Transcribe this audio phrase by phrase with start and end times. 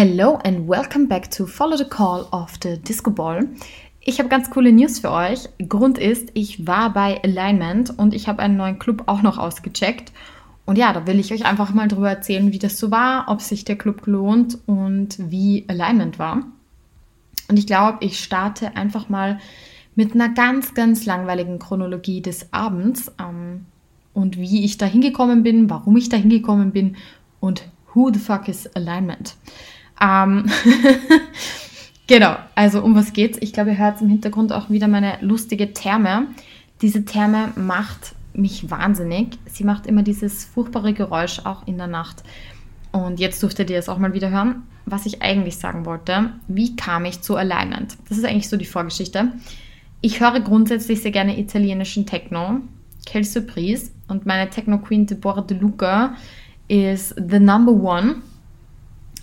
[0.00, 3.48] Hello and welcome back to Follow the Call of the Disco Ball.
[4.00, 5.48] Ich habe ganz coole News für euch.
[5.68, 10.12] Grund ist, ich war bei Alignment und ich habe einen neuen Club auch noch ausgecheckt.
[10.66, 13.40] Und ja, da will ich euch einfach mal drüber erzählen, wie das so war, ob
[13.40, 16.44] sich der Club lohnt und wie Alignment war.
[17.48, 19.40] Und ich glaube, ich starte einfach mal
[19.96, 23.66] mit einer ganz, ganz langweiligen Chronologie des Abends ähm,
[24.14, 26.94] und wie ich da hingekommen bin, warum ich da hingekommen bin
[27.40, 29.34] und who the fuck is Alignment.
[30.00, 30.46] Ähm,
[32.06, 33.38] genau, also um was geht's?
[33.40, 36.28] Ich glaube, ihr hört im Hintergrund auch wieder meine lustige Therme.
[36.82, 39.38] Diese Therme macht mich wahnsinnig.
[39.46, 42.22] Sie macht immer dieses furchtbare Geräusch auch in der Nacht.
[42.92, 44.62] Und jetzt durftet ihr es auch mal wieder hören.
[44.86, 47.96] Was ich eigentlich sagen wollte, wie kam ich zu Alignment?
[48.08, 49.32] Das ist eigentlich so die Vorgeschichte.
[50.00, 52.60] Ich höre grundsätzlich sehr gerne italienischen Techno.
[53.06, 53.90] Quelle Surprise.
[54.06, 56.14] Und meine Techno-Queen Deborah De Luca
[56.68, 58.22] ist the number one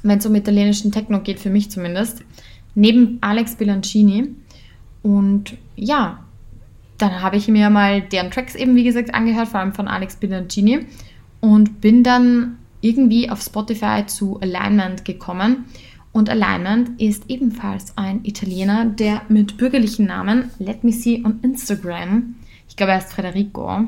[0.09, 2.23] wenn es um italienischen Techno geht, für mich zumindest,
[2.75, 4.29] neben Alex Bilancini.
[5.01, 6.23] Und ja,
[6.97, 10.15] dann habe ich mir mal deren Tracks eben, wie gesagt, angehört, vor allem von Alex
[10.15, 10.85] Bilancini.
[11.41, 15.65] Und bin dann irgendwie auf Spotify zu Alignment gekommen.
[16.11, 22.35] Und Alignment ist ebenfalls ein Italiener, der mit bürgerlichen Namen Let Me See on Instagram,
[22.69, 23.85] ich glaube, er ist Federico.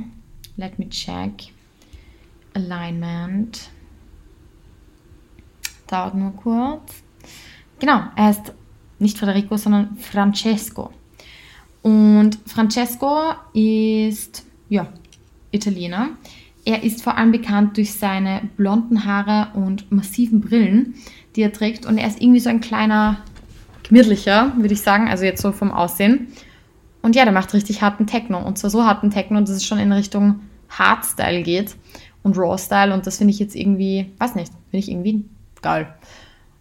[0.56, 1.52] Let me check.
[2.54, 3.70] Alignment.
[5.88, 7.04] Dauert nur kurz.
[7.80, 8.54] Genau, er heißt
[9.00, 10.92] nicht Federico, sondern Francesco.
[11.82, 14.88] Und Francesco ist, ja,
[15.52, 16.10] Italiener.
[16.66, 20.96] Er ist vor allem bekannt durch seine blonden Haare und massiven Brillen,
[21.36, 21.86] die er trägt.
[21.86, 23.22] Und er ist irgendwie so ein kleiner,
[23.88, 26.28] gemütlicher, würde ich sagen, also jetzt so vom Aussehen.
[27.02, 28.46] Und ja, der macht richtig harten Techno.
[28.46, 31.78] Und zwar so harten Techno, dass es schon in Richtung Hardstyle geht
[32.24, 32.94] und Raw-Style.
[32.94, 35.24] Und das finde ich jetzt irgendwie, weiß nicht, finde ich irgendwie
[35.68, 35.88] geil.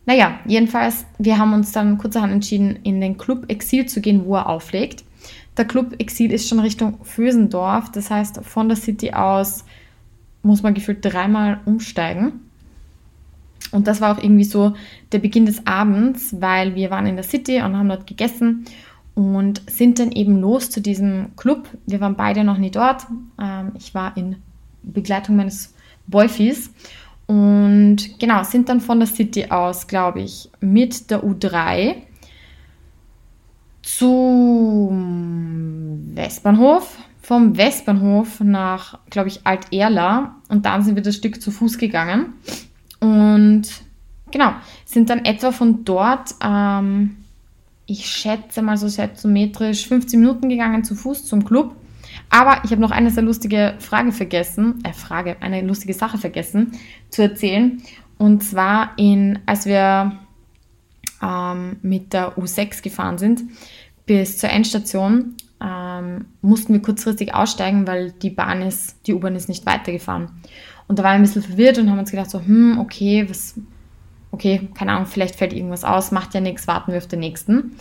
[0.04, 4.34] Naja, jedenfalls, wir haben uns dann kurzerhand entschieden, in den Club Exil zu gehen, wo
[4.34, 5.04] er auflegt.
[5.56, 9.64] Der Club Exil ist schon Richtung Fösendorf, das heißt, von der City aus
[10.42, 12.40] muss man gefühlt dreimal umsteigen.
[13.72, 14.74] Und das war auch irgendwie so
[15.12, 18.64] der Beginn des Abends, weil wir waren in der City und haben dort gegessen
[19.14, 21.68] und sind dann eben los zu diesem Club.
[21.86, 23.06] Wir waren beide noch nie dort.
[23.40, 24.36] Ähm, ich war in
[24.82, 25.74] Begleitung meines
[26.06, 26.70] Boyfies
[27.26, 31.96] und genau, sind dann von der City aus, glaube ich, mit der U3
[33.82, 34.94] zum
[36.14, 40.36] Westbahnhof, vom Westbahnhof nach, glaube ich, Alt-Erla.
[40.48, 42.34] Und dann sind wir das Stück zu Fuß gegangen.
[43.00, 43.62] Und
[44.30, 44.52] genau,
[44.84, 47.16] sind dann etwa von dort, ähm,
[47.86, 51.74] ich schätze mal so symmetrisch 15 Minuten gegangen zu Fuß zum Club
[52.30, 56.72] aber ich habe noch eine sehr lustige Frage vergessen, äh, Frage, eine lustige Sache vergessen
[57.10, 57.82] zu erzählen.
[58.18, 60.18] Und zwar in, als wir
[61.22, 63.42] ähm, mit der U6 gefahren sind
[64.06, 69.48] bis zur Endstation, ähm, mussten wir kurzfristig aussteigen, weil die Bahn ist, die U-Bahn ist
[69.48, 70.30] nicht weitergefahren.
[70.88, 73.58] Und da waren wir ein bisschen verwirrt und haben uns gedacht so, hm, okay, was,
[74.30, 77.76] okay, keine Ahnung, vielleicht fällt irgendwas aus, macht ja nichts, warten wir auf den nächsten.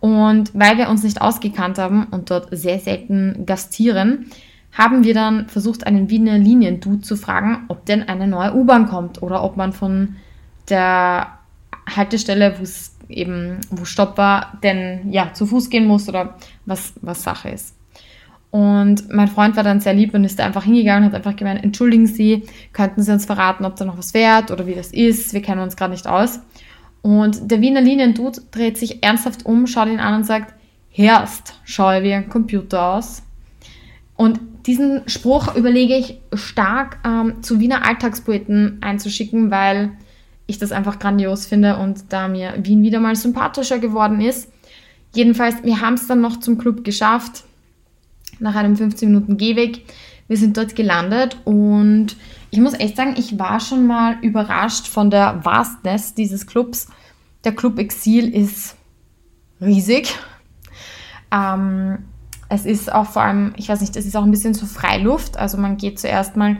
[0.00, 4.26] Und weil wir uns nicht ausgekannt haben und dort sehr selten gastieren,
[4.72, 9.22] haben wir dann versucht, einen Wiener Linien-Dude zu fragen, ob denn eine neue U-Bahn kommt
[9.22, 10.16] oder ob man von
[10.68, 11.38] der
[11.94, 16.36] Haltestelle, wo es eben, wo Stopp war, denn ja, zu Fuß gehen muss oder
[16.66, 17.76] was, was Sache ist.
[18.50, 21.36] Und mein Freund war dann sehr lieb und ist da einfach hingegangen und hat einfach
[21.36, 24.92] gemeint, entschuldigen Sie, könnten Sie uns verraten, ob da noch was fährt oder wie das
[24.92, 26.40] ist, wir kennen uns gerade nicht aus.
[27.02, 30.54] Und der Wiener Liniendude dreht sich ernsthaft um, schaut ihn an und sagt,
[30.90, 33.22] Herst, schaue wie ein Computer aus.
[34.16, 39.92] Und diesen Spruch überlege ich stark ähm, zu Wiener Alltagspoeten einzuschicken, weil
[40.46, 44.50] ich das einfach grandios finde und da mir Wien wieder mal sympathischer geworden ist.
[45.14, 47.44] Jedenfalls, wir haben es dann noch zum Club geschafft,
[48.38, 49.84] nach einem 15 Minuten Gehweg.
[50.28, 52.16] Wir sind dort gelandet und
[52.50, 56.88] ich muss echt sagen, ich war schon mal überrascht von der Vastness dieses Clubs.
[57.44, 58.76] Der Club Exil ist
[59.60, 60.14] riesig.
[61.32, 62.04] Ähm,
[62.48, 65.36] es ist auch vor allem, ich weiß nicht, es ist auch ein bisschen so Freiluft.
[65.36, 66.56] Also man geht zuerst mal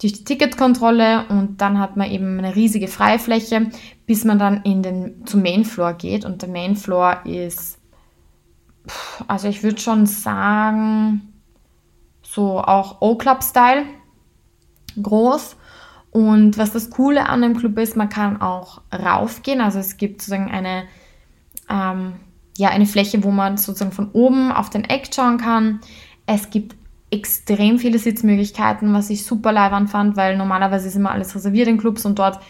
[0.00, 3.70] durch die Ticketkontrolle und dann hat man eben eine riesige Freifläche,
[4.06, 6.24] bis man dann in den, zum Main Floor geht.
[6.24, 7.78] Und der Main Floor ist,
[9.28, 11.32] also ich würde schon sagen,
[12.22, 13.84] so auch O-Club-Style
[15.00, 15.56] groß.
[16.10, 19.60] Und was das Coole an dem Club ist, man kann auch raufgehen.
[19.60, 20.84] Also es gibt sozusagen eine,
[21.68, 22.14] ähm,
[22.56, 25.80] ja, eine Fläche, wo man sozusagen von oben auf den Eck schauen kann.
[26.26, 26.76] Es gibt
[27.10, 31.78] extrem viele Sitzmöglichkeiten, was ich super leibend fand, weil normalerweise ist immer alles reserviert in
[31.78, 32.40] Clubs und dort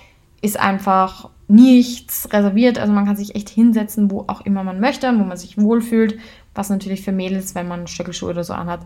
[0.42, 2.78] ist einfach nichts reserviert.
[2.78, 5.58] Also man kann sich echt hinsetzen, wo auch immer man möchte und wo man sich
[5.58, 6.18] wohlfühlt.
[6.54, 8.80] Was natürlich für Mädels, wenn man Stöckelschuhe oder so anhat,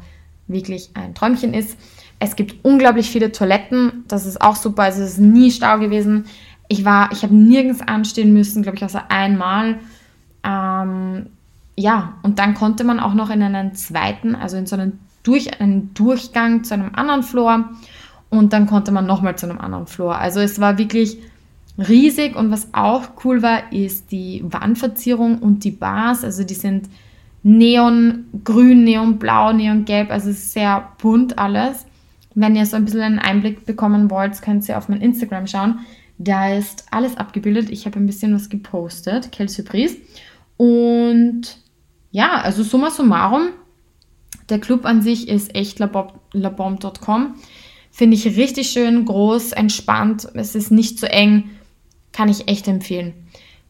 [0.46, 1.78] wirklich ein Träumchen ist.
[2.18, 4.04] Es gibt unglaublich viele Toiletten.
[4.08, 4.84] Das ist auch super.
[4.84, 6.24] Also es ist nie Stau gewesen.
[6.68, 9.76] Ich war, ich habe nirgends anstehen müssen, glaube ich, außer einmal.
[10.42, 11.26] Ähm,
[11.76, 15.60] ja, und dann konnte man auch noch in einen zweiten, also in so einen, Durch,
[15.60, 17.70] einen Durchgang zu einem anderen Floor
[18.30, 20.18] und dann konnte man nochmal zu einem anderen Floor.
[20.18, 21.18] Also es war wirklich
[21.76, 26.24] riesig und was auch cool war, ist die Wandverzierung und die Bars.
[26.24, 26.88] Also die sind
[27.42, 31.86] neongrün, neonblau, neongelb, also sehr bunt alles.
[32.34, 35.80] Wenn ihr so ein bisschen einen Einblick bekommen wollt, könnt ihr auf mein Instagram schauen.
[36.18, 37.70] Da ist alles abgebildet.
[37.70, 39.96] Ich habe ein bisschen was gepostet, Quelle Surprise.
[40.56, 41.58] Und
[42.10, 43.48] ja, also summa summarum,
[44.48, 47.34] der Club an sich ist echt labomb.com.
[47.90, 50.28] Finde ich richtig schön, groß, entspannt.
[50.34, 51.50] Es ist nicht zu so eng.
[52.12, 53.14] Kann ich echt empfehlen.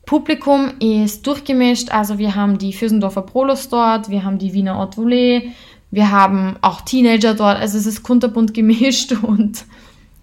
[0.07, 1.91] Publikum ist durchgemischt.
[1.91, 5.53] Also wir haben die Fürsendorfer Prolos dort, wir haben die Wiener Haute Volée,
[5.95, 7.59] wir haben auch Teenager dort.
[7.59, 9.65] Also es ist kunterbunt gemischt und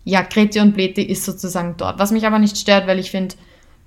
[0.03, 1.97] ja, Grete und Blete ist sozusagen dort.
[1.97, 3.35] Was mich aber nicht stört, weil ich finde,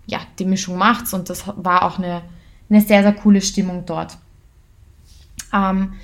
[0.07, 2.23] ja, die Mischung macht's und das war auch eine,
[2.71, 4.17] eine sehr, sehr coole Stimmung dort.
[5.53, 5.95] Ähm,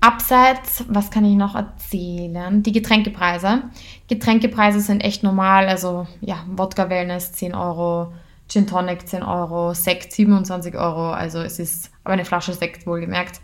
[0.00, 2.62] abseits, was kann ich noch erzählen?
[2.62, 3.64] Die Getränkepreise.
[4.08, 8.12] Getränkepreise sind echt normal, also ja, Wodka Wellness 10 Euro,
[8.48, 13.40] Gin Tonic 10 Euro, Sekt 27 Euro, also es ist aber eine Flasche Sekt wohlgemerkt.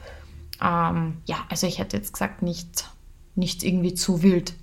[0.62, 2.88] Ähm, ja, also ich hätte jetzt gesagt, nicht,
[3.34, 4.54] nicht irgendwie zu wild.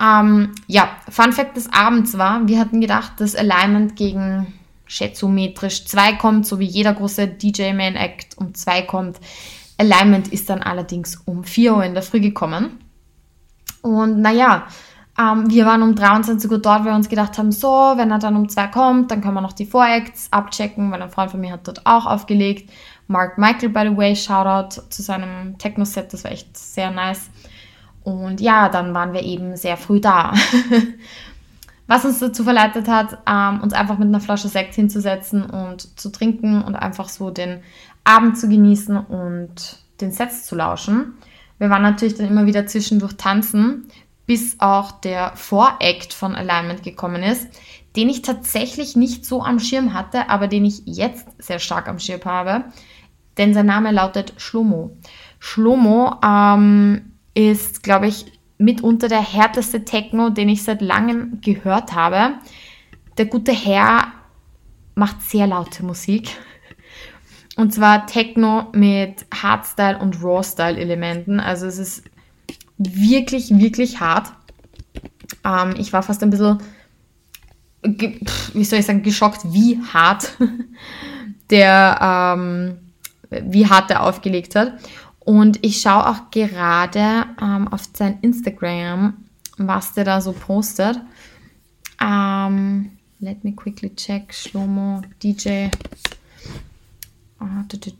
[0.00, 4.54] Ähm, ja, Fun Fact des Abends war, wir hatten gedacht, dass Alignment gegen
[4.86, 9.18] schätzometrisch 2 kommt, so wie jeder große DJ-Man-Act um 2 kommt.
[9.76, 12.78] Alignment ist dann allerdings um 4 Uhr in der Früh gekommen.
[13.82, 14.66] Und naja,
[15.18, 18.18] ähm, wir waren um 23 Uhr dort, weil wir uns gedacht haben, so, wenn er
[18.18, 21.40] dann um 2 kommt, dann können wir noch die Voracts abchecken, weil ein Freund von
[21.40, 22.70] mir hat dort auch aufgelegt.
[23.08, 27.30] Mark Michael, by the way, Shoutout zu seinem Techno-Set, das war echt sehr nice.
[28.04, 30.32] Und ja, dann waren wir eben sehr früh da.
[31.86, 36.10] Was uns dazu verleitet hat, ähm, uns einfach mit einer Flasche Sekt hinzusetzen und zu
[36.10, 37.62] trinken und einfach so den
[38.04, 41.14] Abend zu genießen und den Sets zu lauschen.
[41.58, 43.88] Wir waren natürlich dann immer wieder zwischendurch tanzen,
[44.26, 47.48] bis auch der Voract von Alignment gekommen ist,
[47.96, 51.98] den ich tatsächlich nicht so am Schirm hatte, aber den ich jetzt sehr stark am
[51.98, 52.64] Schirm habe,
[53.38, 54.96] denn sein Name lautet Schlomo.
[55.38, 58.26] Schlomo ähm, ist, glaube ich,
[58.58, 62.34] mitunter der härteste Techno, den ich seit langem gehört habe.
[63.16, 64.08] Der gute Herr
[64.94, 66.30] macht sehr laute Musik.
[67.56, 71.40] Und zwar Techno mit Hardstyle und Rawstyle-Elementen.
[71.40, 72.04] Also es ist
[72.78, 74.32] wirklich, wirklich hart.
[75.44, 76.58] Ähm, ich war fast ein bisschen,
[77.82, 80.36] wie soll ich sagen, geschockt, wie hart
[81.50, 82.87] der, ähm,
[83.30, 84.74] wie hart der aufgelegt hat.
[85.20, 89.24] Und ich schaue auch gerade ähm, auf sein Instagram,
[89.58, 91.00] was der da so postet.
[92.00, 94.32] Ähm, let me quickly check.
[94.32, 95.68] Schlomo, DJ.
[97.38, 97.90] Ah, du, du,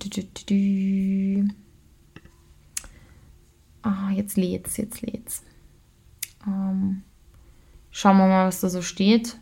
[0.47, 1.49] du,
[3.83, 5.43] ah, jetzt lädt's, jetzt lädt's.
[6.47, 7.03] Ähm,
[7.91, 9.39] schauen wir mal, was da so steht.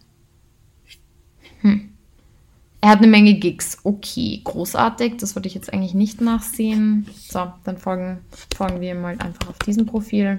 [2.86, 3.78] Er hat eine Menge Gigs.
[3.82, 5.16] Okay, großartig.
[5.16, 7.04] Das wollte ich jetzt eigentlich nicht nachsehen.
[7.16, 8.18] So, dann folgen,
[8.56, 10.38] folgen wir mal einfach auf diesem Profil.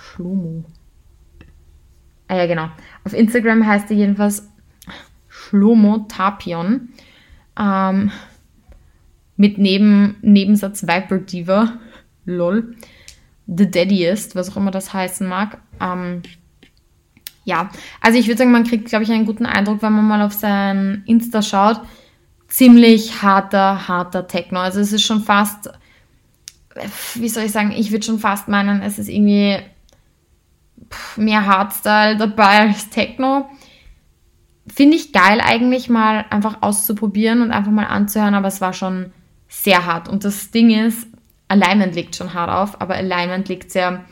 [0.00, 0.64] Schlomo.
[2.26, 2.70] Ah ja, genau.
[3.04, 4.48] Auf Instagram heißt er jedenfalls
[5.28, 6.88] Schlomo Tapion.
[7.58, 8.10] Ähm,
[9.36, 11.74] mit Neben, Nebensatz Viper Diva.
[12.24, 12.76] Lol.
[13.46, 15.60] The Daddiest, was auch immer das heißen mag.
[15.82, 16.22] Ähm,
[17.50, 20.22] ja, also ich würde sagen, man kriegt, glaube ich, einen guten Eindruck, wenn man mal
[20.22, 21.80] auf sein Insta schaut.
[22.48, 24.60] Ziemlich harter, harter Techno.
[24.60, 25.70] Also es ist schon fast,
[27.14, 29.58] wie soll ich sagen, ich würde schon fast meinen, es ist irgendwie
[31.16, 33.48] mehr Hardstyle dabei als Techno
[34.72, 39.12] finde ich geil eigentlich mal einfach auszuprobieren und einfach mal anzuhören, aber es war schon
[39.48, 40.08] sehr hart.
[40.08, 41.08] Und das Ding ist,
[41.48, 44.04] Alignment liegt schon hart auf, aber Alignment liegt sehr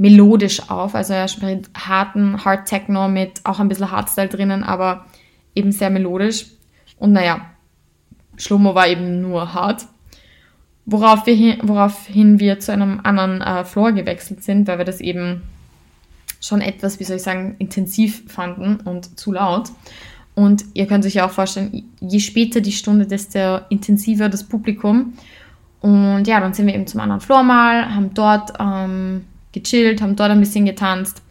[0.00, 0.94] melodisch auf.
[0.94, 5.04] Also er spielt harten Hard Techno mit auch ein bisschen Hardstyle drinnen, aber
[5.54, 6.46] eben sehr melodisch.
[6.98, 7.42] Und naja,
[8.38, 9.84] Schlomo war eben nur hart.
[10.86, 15.02] Worauf wir hin, woraufhin wir zu einem anderen äh, Floor gewechselt sind, weil wir das
[15.02, 15.42] eben
[16.40, 19.68] schon etwas, wie soll ich sagen, intensiv fanden und zu laut.
[20.34, 25.12] Und ihr könnt euch ja auch vorstellen, je später die Stunde, desto intensiver das Publikum.
[25.80, 30.16] Und ja, dann sind wir eben zum anderen Floor mal, haben dort ähm, gechillt, haben
[30.16, 31.22] dort ein bisschen getanzt.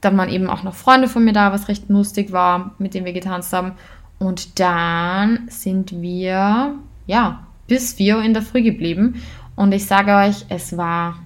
[0.00, 3.06] Dann waren eben auch noch Freunde von mir da, was recht lustig war, mit denen
[3.06, 3.72] wir getanzt haben.
[4.18, 6.74] Und dann sind wir,
[7.06, 9.22] ja, bis 4 Uhr in der Früh geblieben.
[9.56, 11.18] Und ich sage euch, es war,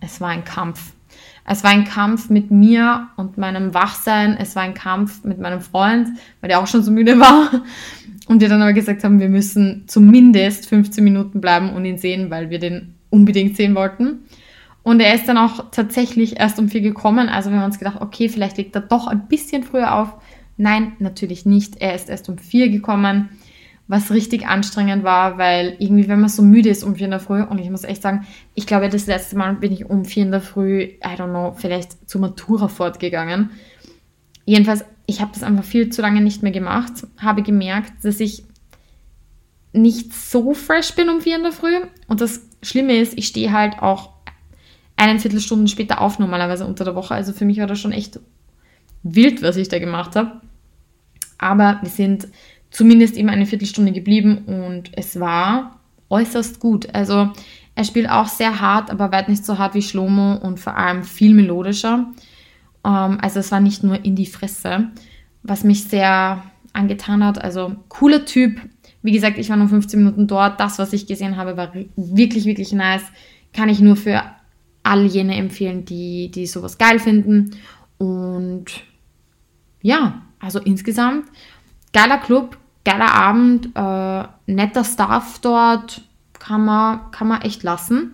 [0.00, 0.92] es war ein Kampf.
[1.50, 4.36] Es war ein Kampf mit mir und meinem Wachsein.
[4.38, 6.08] Es war ein Kampf mit meinem Freund,
[6.40, 7.62] weil der auch schon so müde war.
[8.26, 12.30] Und wir dann aber gesagt haben, wir müssen zumindest 15 Minuten bleiben und ihn sehen,
[12.30, 14.24] weil wir den unbedingt sehen wollten.
[14.82, 17.28] Und er ist dann auch tatsächlich erst um vier gekommen.
[17.28, 20.14] Also wir haben uns gedacht, okay, vielleicht legt er doch ein bisschen früher auf.
[20.56, 21.80] Nein, natürlich nicht.
[21.80, 23.28] Er ist erst um vier gekommen
[23.88, 27.20] was richtig anstrengend war, weil irgendwie, wenn man so müde ist um vier in der
[27.20, 30.24] Früh, und ich muss echt sagen, ich glaube, das letzte Mal bin ich um vier
[30.24, 33.50] in der Früh, I don't know, vielleicht zur Matura fortgegangen.
[34.44, 38.44] Jedenfalls, ich habe das einfach viel zu lange nicht mehr gemacht, habe gemerkt, dass ich
[39.72, 41.76] nicht so fresh bin um vier in der Früh.
[42.08, 44.10] Und das Schlimme ist, ich stehe halt auch
[44.98, 47.14] eine Viertelstunde später auf, normalerweise unter der Woche.
[47.14, 48.18] Also für mich war das schon echt
[49.02, 50.40] wild, was ich da gemacht habe.
[51.38, 52.28] Aber wir sind
[52.70, 55.78] zumindest eben eine Viertelstunde geblieben und es war
[56.10, 56.94] äußerst gut.
[56.94, 57.30] Also
[57.74, 61.04] er spielt auch sehr hart, aber weit nicht so hart wie Schlomo und vor allem
[61.04, 62.06] viel melodischer.
[62.84, 64.88] Ähm, also es war nicht nur in die Fresse,
[65.44, 67.42] was mich sehr angetan hat.
[67.42, 68.60] Also cooler Typ.
[69.02, 70.58] Wie gesagt, ich war nur 15 Minuten dort.
[70.58, 73.04] Das, was ich gesehen habe, war wirklich, wirklich nice.
[73.52, 74.22] Kann ich nur für
[74.82, 77.56] all jene empfehlen, die, die sowas geil finden.
[77.98, 78.66] Und
[79.82, 81.26] ja, also insgesamt
[81.92, 86.02] geiler Club, geiler Abend, äh, netter Staff dort,
[86.38, 88.12] kann man, kann man echt lassen.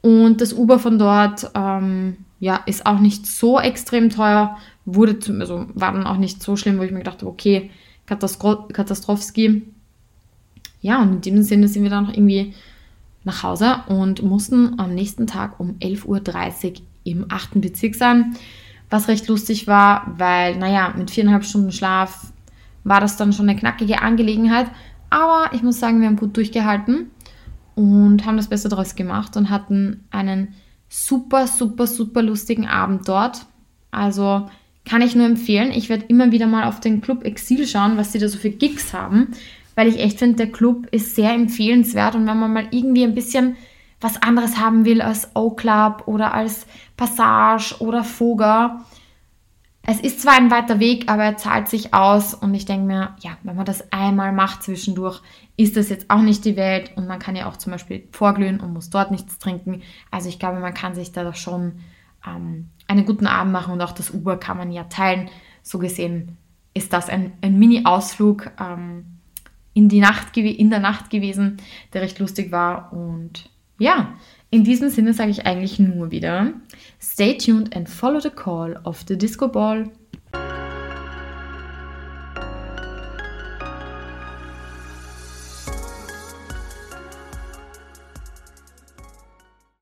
[0.00, 5.40] Und das Uber von dort ähm, ja, ist auch nicht so extrem teuer, wurde zum,
[5.40, 7.70] also war dann auch nicht so schlimm, wo ich mir gedacht habe, okay,
[8.06, 9.62] Katastro Katastrophski.
[10.82, 12.52] Ja, und in dem Sinne sind wir dann noch irgendwie
[13.24, 17.60] nach Hause und mussten am nächsten Tag um 11.30 Uhr im 8.
[17.60, 18.36] Bezirk sein,
[18.90, 22.32] was recht lustig war, weil, naja, mit viereinhalb Stunden Schlaf
[22.84, 24.66] war das dann schon eine knackige Angelegenheit.
[25.10, 27.10] Aber ich muss sagen, wir haben gut durchgehalten
[27.74, 30.54] und haben das Beste daraus gemacht und hatten einen
[30.88, 33.46] super, super, super lustigen Abend dort.
[33.90, 34.48] Also
[34.84, 35.72] kann ich nur empfehlen.
[35.72, 38.50] Ich werde immer wieder mal auf den Club Exil schauen, was sie da so für
[38.50, 39.28] Gigs haben,
[39.74, 43.14] weil ich echt finde, der Club ist sehr empfehlenswert und wenn man mal irgendwie ein
[43.14, 43.56] bisschen
[44.00, 48.84] was anderes haben will als O-Club oder als Passage oder Foga,
[49.86, 53.16] es ist zwar ein weiter Weg, aber er zahlt sich aus und ich denke mir,
[53.20, 55.20] ja, wenn man das einmal macht zwischendurch,
[55.56, 58.60] ist das jetzt auch nicht die Welt und man kann ja auch zum Beispiel vorglühen
[58.60, 59.82] und muss dort nichts trinken.
[60.10, 61.80] Also ich glaube, man kann sich da schon
[62.26, 65.28] ähm, einen guten Abend machen und auch das Uber kann man ja teilen.
[65.62, 66.36] So gesehen
[66.74, 69.04] ist das ein, ein Mini-Ausflug ähm,
[69.72, 71.58] in, die Nacht, in der Nacht gewesen,
[71.92, 73.48] der recht lustig war und
[73.78, 74.14] ja,
[74.50, 76.52] in diesem Sinne sage ich eigentlich nur wieder,
[77.02, 79.90] stay tuned and follow the call of the Disco Ball.